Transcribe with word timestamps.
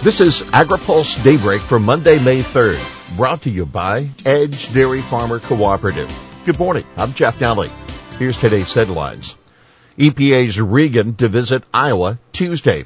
This 0.00 0.20
is 0.20 0.42
AgriPulse 0.52 1.24
Daybreak 1.24 1.60
for 1.60 1.80
Monday, 1.80 2.22
May 2.24 2.40
3rd, 2.40 3.16
brought 3.16 3.42
to 3.42 3.50
you 3.50 3.66
by 3.66 4.08
Edge 4.24 4.72
Dairy 4.72 5.00
Farmer 5.00 5.40
Cooperative. 5.40 6.08
Good 6.46 6.56
morning. 6.56 6.84
I'm 6.96 7.12
Jeff 7.14 7.40
Nalley. 7.40 7.68
Here's 8.16 8.38
today's 8.38 8.72
headlines. 8.72 9.34
EPA's 9.98 10.60
Regan 10.60 11.16
to 11.16 11.28
visit 11.28 11.64
Iowa 11.74 12.20
Tuesday. 12.30 12.84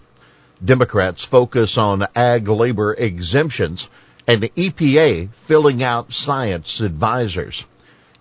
Democrats 0.64 1.22
focus 1.22 1.76
on 1.76 2.06
ag 2.16 2.48
labor 2.48 2.94
exemptions 2.94 3.88
and 4.26 4.42
the 4.42 4.48
EPA 4.56 5.34
filling 5.34 5.82
out 5.82 6.14
science 6.14 6.80
advisors. 6.80 7.66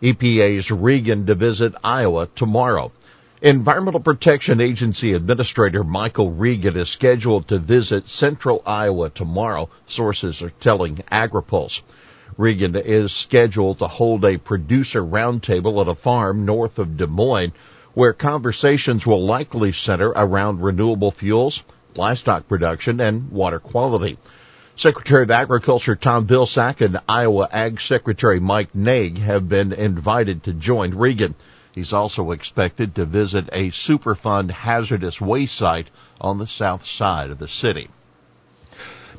EPA's 0.02 0.70
Regan 0.70 1.26
to 1.28 1.36
visit 1.36 1.74
Iowa 1.82 2.28
tomorrow. 2.36 2.92
Environmental 3.44 4.00
Protection 4.00 4.62
Agency 4.62 5.14
Administrator 5.14 5.84
Michael 5.84 6.32
Regan 6.32 6.78
is 6.78 6.90
scheduled 6.90 7.48
to 7.48 7.58
visit 7.58 8.08
central 8.08 8.62
Iowa 8.68 9.10
tomorrow, 9.10 9.68
sources 9.88 10.44
are 10.44 10.52
telling 10.60 10.98
AgriPulse. 11.12 11.82
Regan 12.38 12.76
is 12.76 13.12
scheduled 13.12 13.80
to 13.80 13.88
hold 13.88 14.24
a 14.26 14.38
producer 14.38 15.04
roundtable 15.04 15.82
at 15.82 15.88
a 15.88 15.96
farm 15.96 16.46
north 16.46 16.78
of 16.78 16.98
Des 16.98 17.08
Moines 17.08 17.54
where 17.96 18.14
conversations 18.14 19.08
will 19.08 19.26
likely 19.26 19.72
center 19.72 20.10
around 20.10 20.62
renewable 20.62 21.10
fuels, 21.10 21.64
livestock 21.96 22.48
production, 22.48 23.00
and 23.00 23.32
water 23.32 23.60
quality. 23.60 24.20
Secretary 24.76 25.24
of 25.24 25.32
Agriculture 25.32 25.96
Tom 25.96 26.28
Vilsack 26.28 26.80
and 26.80 27.00
Iowa 27.10 27.50
Ag 27.52 27.82
Secretary 27.82 28.40
Mike 28.40 28.76
Naig 28.76 29.18
have 29.18 29.50
been 29.50 29.74
invited 29.74 30.44
to 30.44 30.54
join 30.54 30.94
Regan. 30.94 31.34
He's 31.74 31.94
also 31.94 32.32
expected 32.32 32.96
to 32.96 33.06
visit 33.06 33.50
a 33.54 33.70
Superfund 33.72 34.52
hazardous 34.52 35.22
waste 35.22 35.56
site 35.56 35.90
on 36.20 36.38
the 36.38 36.48
south 36.48 36.86
side 36.86 37.30
of 37.30 37.40
the 37.40 37.48
city. 37.48 37.88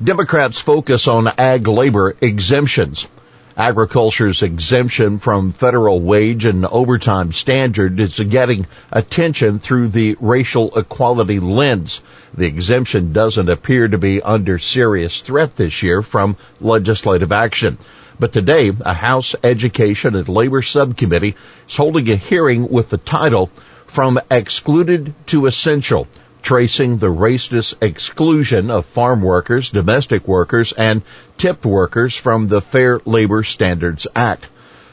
Democrats 0.01 0.59
focus 0.59 1.07
on 1.07 1.27
ag 1.37 1.67
labor 1.67 2.15
exemptions. 2.21 3.07
Agriculture's 3.55 4.41
exemption 4.41 5.19
from 5.19 5.51
federal 5.51 5.99
wage 5.99 6.45
and 6.45 6.65
overtime 6.65 7.31
standard 7.33 7.99
is 7.99 8.19
getting 8.19 8.65
attention 8.91 9.59
through 9.59 9.89
the 9.89 10.17
racial 10.19 10.75
equality 10.75 11.39
lens. 11.39 12.01
The 12.33 12.47
exemption 12.47 13.13
doesn't 13.13 13.49
appear 13.49 13.87
to 13.87 13.99
be 13.99 14.23
under 14.23 14.57
serious 14.57 15.21
threat 15.21 15.55
this 15.55 15.83
year 15.83 16.01
from 16.01 16.35
legislative 16.59 17.31
action. 17.31 17.77
But 18.19 18.33
today, 18.33 18.71
a 18.81 18.93
House 18.93 19.35
Education 19.43 20.15
and 20.15 20.29
Labor 20.29 20.61
Subcommittee 20.61 21.35
is 21.67 21.75
holding 21.75 22.09
a 22.09 22.15
hearing 22.15 22.69
with 22.69 22.89
the 22.89 22.97
title 22.97 23.49
From 23.87 24.19
Excluded 24.29 25.13
to 25.27 25.45
Essential 25.45 26.07
tracing 26.43 26.97
the 26.97 27.07
racist 27.07 27.73
exclusion 27.81 28.69
of 28.69 28.85
farm 28.85 29.21
workers, 29.21 29.71
domestic 29.71 30.27
workers, 30.27 30.73
and 30.73 31.01
tipped 31.37 31.65
workers 31.65 32.15
from 32.15 32.49
the 32.49 32.61
Fair 32.61 32.99
Labor 33.05 33.43
Standards 33.43 34.05
Act. 34.13 34.47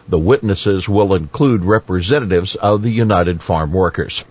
The 0.09 0.19
witnesses 0.19 0.89
will 0.89 1.15
include 1.15 1.65
representatives 1.65 2.55
of 2.55 2.83
the 2.83 2.91
United 2.91 3.43
Farm 3.43 3.73
Workers. 3.73 4.25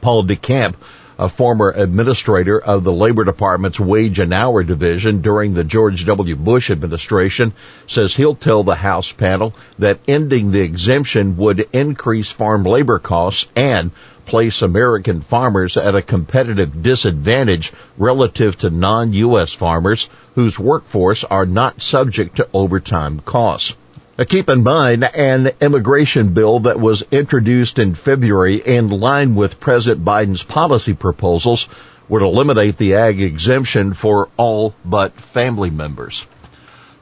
Paul 0.00 0.24
DeCamp, 0.24 0.74
a 1.18 1.28
former 1.28 1.70
administrator 1.70 2.60
of 2.60 2.84
the 2.84 2.92
Labor 2.92 3.24
Department's 3.24 3.78
Wage 3.78 4.18
and 4.18 4.34
Hour 4.34 4.64
Division 4.64 5.20
during 5.20 5.54
the 5.54 5.64
George 5.64 6.04
W. 6.06 6.36
Bush 6.36 6.70
administration, 6.70 7.52
says 7.86 8.14
he'll 8.14 8.34
tell 8.34 8.64
the 8.64 8.74
House 8.74 9.12
panel 9.12 9.54
that 9.78 10.00
ending 10.08 10.50
the 10.50 10.60
exemption 10.60 11.36
would 11.36 11.68
increase 11.72 12.30
farm 12.30 12.64
labor 12.64 12.98
costs 12.98 13.46
and 13.54 13.90
place 14.26 14.62
American 14.62 15.20
farmers 15.20 15.76
at 15.76 15.94
a 15.94 16.02
competitive 16.02 16.82
disadvantage 16.82 17.72
relative 17.98 18.56
to 18.58 18.70
non-U.S. 18.70 19.52
farmers 19.52 20.08
whose 20.34 20.58
workforce 20.58 21.24
are 21.24 21.46
not 21.46 21.82
subject 21.82 22.36
to 22.36 22.48
overtime 22.52 23.20
costs. 23.20 23.74
Now 24.16 24.24
keep 24.24 24.48
in 24.48 24.62
mind, 24.62 25.02
an 25.02 25.50
immigration 25.60 26.34
bill 26.34 26.60
that 26.60 26.78
was 26.78 27.02
introduced 27.10 27.80
in 27.80 27.96
February 27.96 28.56
in 28.64 28.88
line 28.88 29.34
with 29.34 29.58
President 29.58 30.04
Biden's 30.04 30.44
policy 30.44 30.94
proposals 30.94 31.68
would 32.08 32.22
eliminate 32.22 32.76
the 32.76 32.94
ag 32.94 33.20
exemption 33.20 33.92
for 33.92 34.28
all 34.36 34.72
but 34.84 35.14
family 35.14 35.70
members. 35.70 36.26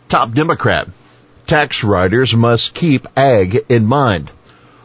Top 0.08 0.32
Democrat. 0.32 0.88
Tax 1.46 1.84
writers 1.84 2.34
must 2.34 2.72
keep 2.72 3.06
ag 3.14 3.62
in 3.68 3.84
mind. 3.84 4.30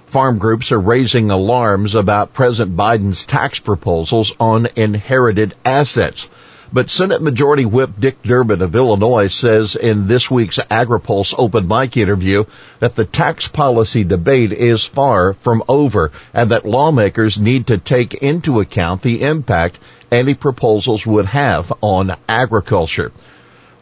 Farm 0.07 0.37
groups 0.37 0.73
are 0.73 0.81
raising 0.81 1.31
alarms 1.31 1.95
about 1.95 2.33
President 2.33 2.75
Biden's 2.75 3.25
tax 3.25 3.59
proposals 3.59 4.33
on 4.37 4.67
inherited 4.75 5.55
assets. 5.63 6.27
But 6.73 6.89
Senate 6.89 7.21
Majority 7.21 7.63
Whip 7.65 7.91
Dick 7.97 8.21
Durbin 8.23 8.61
of 8.61 8.75
Illinois 8.75 9.29
says 9.29 9.77
in 9.77 10.07
this 10.07 10.29
week's 10.29 10.57
AgriPulse 10.57 11.33
open 11.37 11.65
mic 11.65 11.95
interview 11.95 12.43
that 12.79 12.95
the 12.95 13.05
tax 13.05 13.47
policy 13.47 14.03
debate 14.03 14.51
is 14.51 14.83
far 14.83 15.31
from 15.31 15.63
over 15.69 16.11
and 16.33 16.51
that 16.51 16.65
lawmakers 16.65 17.37
need 17.37 17.67
to 17.67 17.77
take 17.77 18.15
into 18.15 18.59
account 18.59 19.01
the 19.01 19.21
impact 19.21 19.79
any 20.11 20.33
proposals 20.33 21.05
would 21.05 21.27
have 21.27 21.71
on 21.81 22.15
agriculture. 22.27 23.13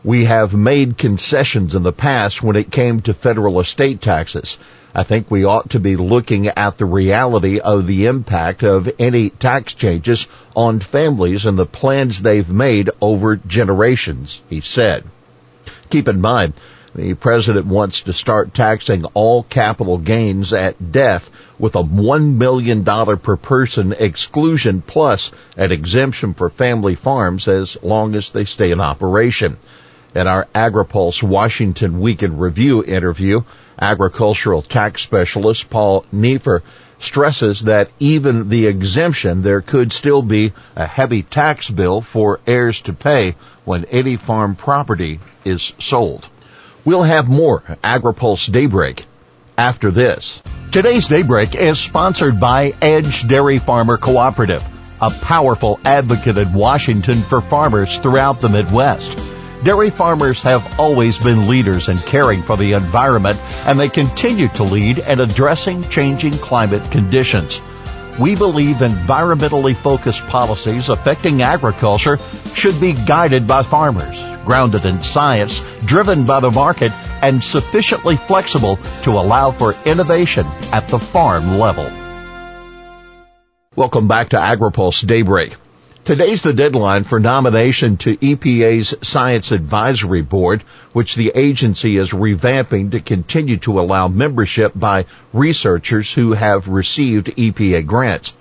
We 0.05 0.25
have 0.25 0.53
made 0.53 0.99
concessions 0.99 1.73
in 1.73 1.81
the 1.81 1.91
past 1.91 2.43
when 2.43 2.55
it 2.55 2.69
came 2.69 3.01
to 3.01 3.13
federal 3.15 3.59
estate 3.59 4.01
taxes. 4.01 4.59
I 4.93 5.01
think 5.01 5.31
we 5.31 5.45
ought 5.45 5.71
to 5.71 5.79
be 5.79 5.95
looking 5.95 6.47
at 6.47 6.77
the 6.77 6.85
reality 6.85 7.59
of 7.59 7.87
the 7.87 8.05
impact 8.05 8.61
of 8.61 8.87
any 8.99 9.31
tax 9.31 9.73
changes 9.73 10.27
on 10.55 10.79
families 10.79 11.47
and 11.47 11.57
the 11.57 11.65
plans 11.65 12.21
they've 12.21 12.47
made 12.47 12.91
over 13.01 13.37
generations, 13.37 14.41
he 14.47 14.61
said. 14.61 15.05
Keep 15.89 16.07
in 16.07 16.21
mind, 16.21 16.53
the 16.93 17.15
president 17.15 17.65
wants 17.65 18.01
to 18.01 18.13
start 18.13 18.53
taxing 18.53 19.05
all 19.15 19.41
capital 19.41 19.97
gains 19.97 20.53
at 20.53 20.91
death 20.91 21.31
with 21.57 21.75
a 21.75 21.83
$1 21.83 22.35
million 22.35 22.85
per 22.85 23.37
person 23.37 23.91
exclusion 23.91 24.83
plus 24.83 25.31
an 25.57 25.71
exemption 25.71 26.35
for 26.35 26.51
family 26.51 26.93
farms 26.93 27.47
as 27.47 27.75
long 27.81 28.13
as 28.13 28.29
they 28.29 28.45
stay 28.45 28.69
in 28.69 28.79
operation. 28.79 29.57
In 30.15 30.27
our 30.27 30.47
AgriPulse 30.55 31.21
Washington 31.21 31.99
Weekend 31.99 32.39
Review 32.39 32.81
interview, 32.85 33.41
agricultural 33.77 34.61
tax 34.61 35.01
specialist 35.01 35.69
Paul 35.69 36.05
Neiffer 36.13 36.63
stresses 36.99 37.63
that 37.63 37.89
even 37.99 38.47
the 38.47 38.67
exemption, 38.67 39.41
there 39.41 39.59
could 39.59 39.91
still 39.91 40.21
be 40.21 40.53
a 40.73 40.87
heavy 40.87 41.21
tax 41.21 41.69
bill 41.69 41.99
for 41.99 42.39
heirs 42.47 42.79
to 42.83 42.93
pay 42.93 43.35
when 43.65 43.83
any 43.85 44.15
farm 44.15 44.55
property 44.55 45.19
is 45.43 45.73
sold. 45.79 46.25
We'll 46.85 47.03
have 47.03 47.27
more 47.27 47.63
AgriPulse 47.83 48.49
Daybreak 48.49 49.03
after 49.57 49.91
this. 49.91 50.41
Today's 50.71 51.09
Daybreak 51.09 51.55
is 51.55 51.77
sponsored 51.77 52.39
by 52.39 52.73
Edge 52.81 53.27
Dairy 53.27 53.59
Farmer 53.59 53.97
Cooperative, 53.97 54.63
a 55.01 55.09
powerful 55.09 55.77
advocate 55.83 56.37
in 56.37 56.53
Washington 56.53 57.21
for 57.21 57.41
farmers 57.41 57.97
throughout 57.97 58.39
the 58.39 58.47
Midwest. 58.47 59.34
Dairy 59.65 59.89
farmers 59.89 60.41
have 60.41 60.79
always 60.79 61.17
been 61.17 61.47
leaders 61.47 61.89
in 61.89 61.97
caring 61.97 62.43
for 62.43 62.55
the 62.55 62.73
environment 62.73 63.39
and 63.65 63.79
they 63.79 63.89
continue 63.89 64.47
to 64.49 64.63
lead 64.63 64.99
in 64.99 65.19
addressing 65.19 65.83
changing 65.89 66.33
climate 66.33 66.83
conditions. 66.91 67.59
We 68.19 68.35
believe 68.35 68.75
environmentally 68.75 69.75
focused 69.75 70.21
policies 70.27 70.89
affecting 70.89 71.41
agriculture 71.41 72.19
should 72.53 72.79
be 72.79 72.93
guided 72.93 73.47
by 73.47 73.63
farmers, 73.63 74.21
grounded 74.45 74.85
in 74.85 75.01
science, 75.01 75.61
driven 75.85 76.25
by 76.25 76.41
the 76.41 76.51
market, 76.51 76.91
and 77.23 77.43
sufficiently 77.43 78.17
flexible 78.17 78.77
to 79.01 79.13
allow 79.13 79.49
for 79.49 79.73
innovation 79.83 80.45
at 80.73 80.87
the 80.89 80.99
farm 80.99 81.57
level. 81.57 81.89
Welcome 83.75 84.07
back 84.07 84.29
to 84.29 84.37
AgriPulse 84.37 85.07
Daybreak. 85.07 85.55
Today's 86.05 86.43
the 86.43 86.53
deadline 86.53 87.03
for 87.03 87.19
nomination 87.19 87.97
to 87.97 88.15
EPA's 88.17 88.93
Science 89.01 89.51
Advisory 89.51 90.21
Board, 90.21 90.61
which 90.93 91.15
the 91.15 91.31
agency 91.33 91.97
is 91.97 92.11
revamping 92.11 92.91
to 92.91 92.99
continue 92.99 93.57
to 93.57 93.79
allow 93.79 94.07
membership 94.07 94.73
by 94.75 95.07
researchers 95.33 96.11
who 96.11 96.33
have 96.33 96.67
received 96.67 97.35
EPA 97.35 97.87
grants. 97.87 98.33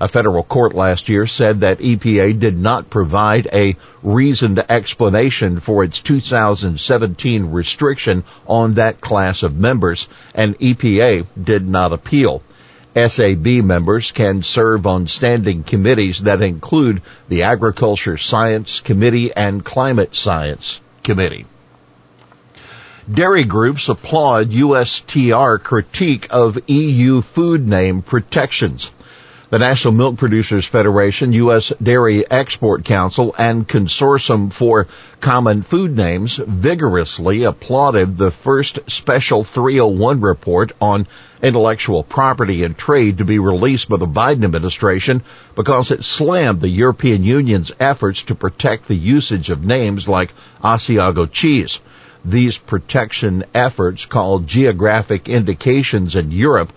A 0.00 0.08
federal 0.08 0.42
court 0.42 0.74
last 0.74 1.08
year 1.08 1.28
said 1.28 1.60
that 1.60 1.78
EPA 1.78 2.40
did 2.40 2.58
not 2.58 2.90
provide 2.90 3.46
a 3.52 3.76
reasoned 4.02 4.58
explanation 4.68 5.60
for 5.60 5.84
its 5.84 6.00
2017 6.00 7.52
restriction 7.52 8.24
on 8.48 8.74
that 8.74 9.00
class 9.00 9.44
of 9.44 9.54
members, 9.54 10.08
and 10.34 10.58
EPA 10.58 11.24
did 11.40 11.68
not 11.68 11.92
appeal. 11.92 12.42
SAB 12.94 13.46
members 13.46 14.10
can 14.10 14.42
serve 14.42 14.86
on 14.86 15.06
standing 15.06 15.62
committees 15.62 16.24
that 16.24 16.42
include 16.42 17.00
the 17.28 17.44
Agriculture 17.44 18.18
Science 18.18 18.80
Committee 18.80 19.32
and 19.32 19.64
Climate 19.64 20.14
Science 20.14 20.80
Committee. 21.02 21.46
Dairy 23.12 23.44
groups 23.44 23.88
applaud 23.88 24.50
USTR 24.50 25.60
critique 25.62 26.26
of 26.30 26.58
EU 26.68 27.22
food 27.22 27.66
name 27.66 28.02
protections. 28.02 28.90
The 29.50 29.58
National 29.58 29.92
Milk 29.92 30.16
Producers 30.16 30.64
Federation, 30.64 31.32
U.S. 31.34 31.72
Dairy 31.82 32.30
Export 32.30 32.84
Council, 32.84 33.34
and 33.36 33.68
Consortium 33.68 34.52
for 34.52 34.86
Common 35.20 35.62
Food 35.62 35.96
Names 35.96 36.36
vigorously 36.36 37.44
applauded 37.44 38.16
the 38.16 38.30
first 38.30 38.78
special 38.86 39.44
301 39.44 40.20
report 40.20 40.72
on 40.80 41.06
intellectual 41.42 42.04
property 42.04 42.62
and 42.62 42.78
trade 42.78 43.18
to 43.18 43.24
be 43.24 43.38
released 43.38 43.88
by 43.88 43.96
the 43.96 44.06
Biden 44.06 44.44
administration 44.44 45.22
because 45.56 45.90
it 45.90 46.04
slammed 46.04 46.60
the 46.60 46.68
European 46.68 47.24
Union's 47.24 47.72
efforts 47.80 48.22
to 48.24 48.34
protect 48.34 48.86
the 48.86 48.94
usage 48.94 49.50
of 49.50 49.64
names 49.64 50.06
like 50.06 50.32
Asiago 50.62 51.30
cheese. 51.30 51.80
These 52.24 52.58
protection 52.58 53.44
efforts 53.52 54.06
called 54.06 54.46
geographic 54.46 55.28
indications 55.28 56.14
in 56.14 56.30
Europe 56.30 56.72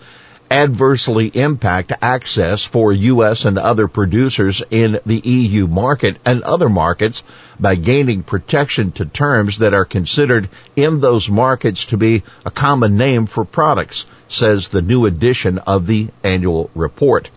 adversely 0.50 1.28
impact 1.34 1.92
access 2.00 2.62
for 2.62 2.92
U.S. 2.92 3.44
and 3.44 3.58
other 3.58 3.88
producers 3.88 4.62
in 4.70 5.00
the 5.06 5.18
EU 5.18 5.66
market 5.66 6.16
and 6.24 6.42
other 6.42 6.68
markets 6.68 7.22
by 7.58 7.74
gaining 7.74 8.22
protection 8.22 8.92
to 8.92 9.04
terms 9.06 9.58
that 9.58 9.74
are 9.74 9.84
considered 9.84 10.48
in 10.76 11.00
those 11.00 11.28
markets 11.28 11.86
to 11.86 11.96
be 11.96 12.22
a 12.44 12.50
common 12.50 12.96
name 12.96 13.26
for 13.26 13.44
products, 13.44 14.06
says 14.28 14.68
the 14.68 14.82
new 14.82 15.06
edition 15.06 15.58
of 15.58 15.86
the 15.86 16.08
annual 16.22 16.70
report. 16.74 17.30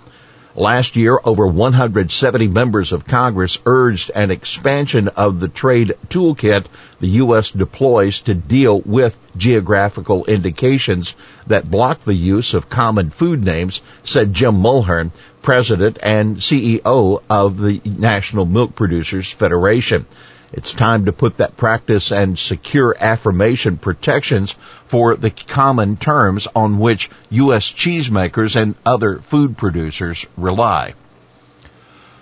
Last 0.60 0.98
year, 0.98 1.18
over 1.24 1.48
170 1.48 2.50
members 2.50 2.92
of 2.92 3.08
Congress 3.08 3.58
urged 3.66 4.12
an 4.14 4.30
expansion 4.30 5.08
of 5.08 5.40
the 5.40 5.48
trade 5.48 5.94
toolkit 6.10 6.66
the 7.00 7.08
U.S. 7.24 7.52
deploys 7.52 8.20
to 8.24 8.34
deal 8.34 8.82
with 8.82 9.16
geographical 9.38 10.26
indications 10.26 11.16
that 11.48 11.72
block 11.72 12.04
the 12.04 12.14
use 12.14 12.54
of 12.54 12.70
common 12.70 13.10
food 13.10 13.42
names, 13.42 13.80
said 14.04 14.34
Jim 14.34 14.62
Mulhern, 14.62 15.12
president 15.42 15.98
and 16.04 16.36
CEO 16.40 17.24
of 17.30 17.62
the 17.62 17.80
National 17.86 18.46
Milk 18.46 18.76
Producers 18.76 19.32
Federation. 19.32 20.08
It's 20.52 20.72
time 20.72 21.06
to 21.06 21.14
put 21.14 21.38
that 21.38 21.58
practice 21.58 22.12
and 22.12 22.38
secure 22.38 22.96
affirmation 23.00 23.78
protections 23.78 24.56
for 24.86 25.16
the 25.16 25.30
common 25.30 25.96
terms 25.96 26.48
on 26.56 26.80
which 26.80 27.10
U.S. 27.30 27.72
cheesemakers 27.72 28.56
and 28.56 28.74
other 28.84 29.20
food 29.20 29.58
producers 29.58 30.26
rely. 30.36 30.96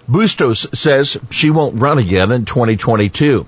Bustos 0.09 0.67
says 0.73 1.17
she 1.31 1.49
won't 1.49 1.79
run 1.79 1.97
again 1.97 2.31
in 2.31 2.45
2022. 2.45 3.45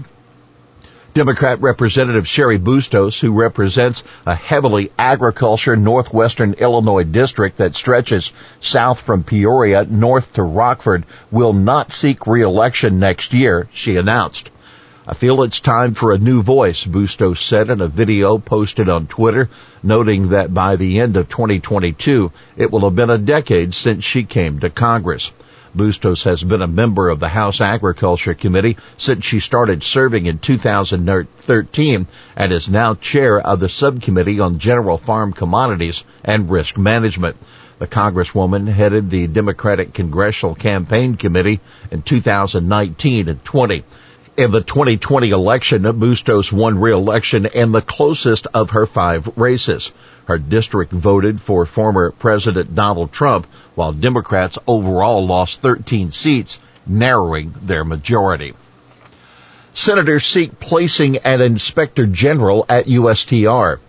Democrat 1.14 1.60
Representative 1.60 2.26
Cheri 2.26 2.58
Bustos, 2.58 3.20
who 3.20 3.34
represents 3.34 4.04
a 4.26 4.36
heavily 4.36 4.92
agriculture 4.98 5.76
northwestern 5.76 6.54
Illinois 6.54 7.04
district 7.04 7.58
that 7.58 7.76
stretches 7.76 8.32
south 8.62 9.02
from 9.02 9.24
Peoria 9.24 9.86
north 9.86 10.34
to 10.34 10.44
Rockford, 10.44 11.04
will 11.32 11.54
not 11.54 11.92
seek 11.92 12.28
re-election 12.28 13.00
next 13.00 13.34
year, 13.34 13.68
she 13.74 13.98
announced. 13.98 14.50
I 15.10 15.16
feel 15.16 15.42
it's 15.42 15.58
time 15.58 15.96
for 15.96 16.12
a 16.12 16.20
new 16.20 16.44
voice, 16.44 16.84
Bustos 16.84 17.42
said 17.42 17.72
in 17.72 17.82
a 17.82 17.88
video 17.88 18.38
posted 18.38 18.90
on 18.90 19.08
Twitter, 19.08 19.50
noting 19.82 20.30
that 20.30 20.54
by 20.54 20.76
the 20.76 21.00
end 21.00 21.18
of 21.18 21.30
2022, 21.30 22.32
it 22.56 22.70
will 22.70 22.82
have 22.82 22.96
been 22.96 23.10
a 23.10 23.18
decade 23.18 23.74
since 23.74 24.04
she 24.04 24.24
came 24.24 24.60
to 24.60 24.70
Congress. 24.70 25.32
Bustos 25.76 26.26
has 26.26 26.44
been 26.44 26.62
a 26.62 26.68
member 26.68 27.10
of 27.10 27.20
the 27.20 27.28
House 27.28 27.60
Agriculture 27.60 28.36
Committee 28.36 28.78
since 28.98 29.26
she 29.26 29.40
started 29.40 29.82
serving 29.82 30.28
in 30.28 30.38
2013 30.38 32.08
and 32.36 32.52
is 32.52 32.70
now 32.70 32.94
chair 32.94 33.42
of 33.42 33.60
the 33.60 33.68
Subcommittee 33.68 34.40
on 34.40 34.60
General 34.60 35.00
Farm 35.00 35.34
Commodities 35.34 36.04
and 36.24 36.52
Risk 36.52 36.78
Management. 36.78 37.36
The 37.80 37.88
Congresswoman 37.88 38.68
headed 38.68 39.10
the 39.10 39.26
Democratic 39.26 39.92
Congressional 39.92 40.54
Campaign 40.54 41.16
Committee 41.16 41.62
in 41.90 42.04
2019 42.04 43.28
and 43.28 43.44
20. 43.44 43.84
In 44.38 44.52
the 44.52 44.62
2020 44.62 45.32
election, 45.32 45.84
Bustos 45.84 46.52
won 46.52 46.80
re-election 46.80 47.46
in 47.48 47.72
the 47.72 47.82
closest 47.82 48.48
of 48.54 48.70
her 48.70 48.86
five 48.86 49.30
races. 49.38 49.92
Her 50.26 50.38
district 50.38 50.92
voted 50.92 51.42
for 51.42 51.66
former 51.66 52.12
President 52.12 52.76
Donald 52.76 53.12
Trump, 53.12 53.48
while 53.76 53.92
Democrats 53.92 54.58
overall 54.68 55.26
lost 55.26 55.62
13 55.62 56.12
seats, 56.12 56.60
narrowing 56.86 57.54
their 57.62 57.84
majority. 57.84 58.54
Senators 59.74 60.26
seek 60.26 60.60
placing 60.60 61.18
an 61.18 61.42
inspector 61.42 62.06
general 62.06 62.66
at 62.70 62.86
USTR. 62.86 63.80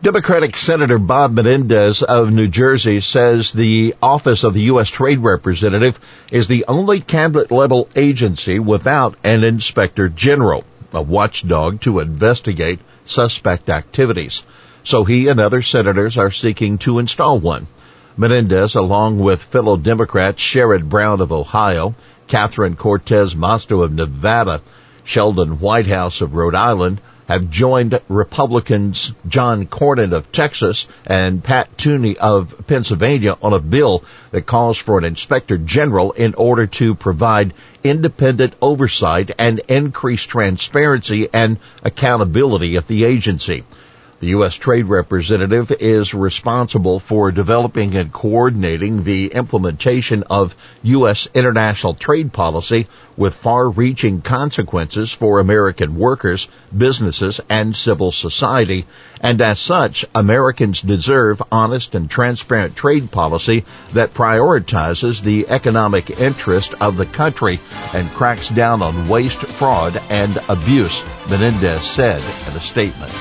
Democratic 0.00 0.56
Senator 0.56 0.96
Bob 0.96 1.32
Menendez 1.32 2.04
of 2.04 2.30
New 2.30 2.46
Jersey 2.46 3.00
says 3.00 3.50
the 3.50 3.96
Office 4.00 4.44
of 4.44 4.54
the 4.54 4.62
U.S. 4.70 4.88
Trade 4.88 5.18
Representative 5.18 5.98
is 6.30 6.46
the 6.46 6.66
only 6.68 7.00
cabinet 7.00 7.50
level 7.50 7.88
agency 7.96 8.60
without 8.60 9.16
an 9.24 9.42
inspector 9.42 10.08
general, 10.08 10.62
a 10.92 11.02
watchdog 11.02 11.80
to 11.80 11.98
investigate 11.98 12.78
suspect 13.06 13.68
activities. 13.68 14.44
So 14.84 15.02
he 15.02 15.26
and 15.26 15.40
other 15.40 15.62
senators 15.62 16.16
are 16.16 16.30
seeking 16.30 16.78
to 16.78 17.00
install 17.00 17.40
one. 17.40 17.66
Menendez, 18.16 18.76
along 18.76 19.18
with 19.18 19.42
fellow 19.42 19.76
Democrats 19.76 20.40
Sherrod 20.40 20.88
Brown 20.88 21.20
of 21.20 21.32
Ohio, 21.32 21.96
Catherine 22.28 22.76
Cortez 22.76 23.34
Masto 23.34 23.82
of 23.82 23.92
Nevada, 23.92 24.62
Sheldon 25.02 25.58
Whitehouse 25.58 26.20
of 26.20 26.36
Rhode 26.36 26.54
Island, 26.54 27.00
have 27.28 27.50
joined 27.50 28.00
Republicans 28.08 29.12
John 29.28 29.66
Cornyn 29.66 30.14
of 30.14 30.32
Texas 30.32 30.88
and 31.04 31.44
Pat 31.44 31.76
Toomey 31.76 32.16
of 32.16 32.66
Pennsylvania 32.66 33.36
on 33.42 33.52
a 33.52 33.60
bill 33.60 34.02
that 34.30 34.46
calls 34.46 34.78
for 34.78 34.96
an 34.96 35.04
inspector 35.04 35.58
general 35.58 36.12
in 36.12 36.34
order 36.34 36.66
to 36.66 36.94
provide 36.94 37.52
independent 37.84 38.54
oversight 38.62 39.30
and 39.38 39.60
increase 39.68 40.24
transparency 40.24 41.28
and 41.32 41.58
accountability 41.82 42.76
at 42.76 42.88
the 42.88 43.04
agency. 43.04 43.62
The 44.20 44.28
U.S. 44.28 44.56
Trade 44.56 44.86
Representative 44.86 45.70
is 45.70 46.12
responsible 46.12 46.98
for 46.98 47.30
developing 47.30 47.94
and 47.94 48.12
coordinating 48.12 49.04
the 49.04 49.28
implementation 49.28 50.24
of 50.24 50.56
U.S. 50.82 51.28
international 51.34 51.94
trade 51.94 52.32
policy 52.32 52.88
with 53.16 53.34
far-reaching 53.34 54.22
consequences 54.22 55.12
for 55.12 55.38
American 55.38 55.96
workers, 55.96 56.48
businesses, 56.76 57.40
and 57.48 57.76
civil 57.76 58.10
society. 58.10 58.86
And 59.20 59.40
as 59.40 59.60
such, 59.60 60.04
Americans 60.16 60.82
deserve 60.82 61.40
honest 61.52 61.94
and 61.94 62.10
transparent 62.10 62.74
trade 62.74 63.12
policy 63.12 63.64
that 63.92 64.14
prioritizes 64.14 65.22
the 65.22 65.48
economic 65.48 66.18
interest 66.18 66.74
of 66.80 66.96
the 66.96 67.06
country 67.06 67.60
and 67.94 68.08
cracks 68.10 68.48
down 68.48 68.82
on 68.82 69.08
waste, 69.08 69.38
fraud, 69.38 70.02
and 70.10 70.36
abuse, 70.48 71.04
Menendez 71.30 71.84
said 71.84 72.20
in 72.20 72.56
a 72.56 72.60
statement. 72.60 73.12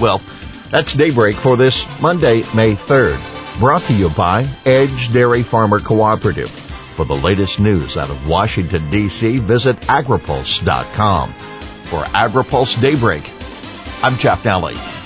Well, 0.00 0.22
that's 0.70 0.94
Daybreak 0.94 1.36
for 1.36 1.56
this 1.56 1.84
Monday, 2.00 2.38
May 2.54 2.74
3rd. 2.74 3.58
Brought 3.58 3.82
to 3.82 3.92
you 3.92 4.08
by 4.10 4.48
Edge 4.64 5.12
Dairy 5.12 5.42
Farmer 5.42 5.78
Cooperative. 5.78 6.48
For 6.50 7.04
the 7.04 7.14
latest 7.14 7.60
news 7.60 7.96
out 7.96 8.10
of 8.10 8.28
Washington, 8.28 8.88
D.C., 8.90 9.38
visit 9.38 9.76
agripulse.com. 9.82 11.32
For 11.32 12.00
AgriPulse 12.00 12.80
Daybreak, 12.80 13.30
I'm 14.02 14.16
Jeff 14.16 14.42
Nalley. 14.44 14.99